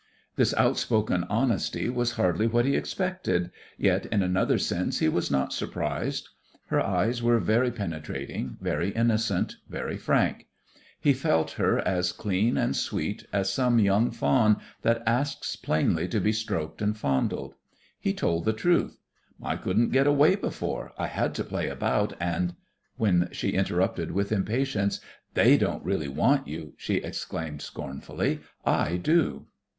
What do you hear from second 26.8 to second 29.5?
exclaimed scornfully. "I do."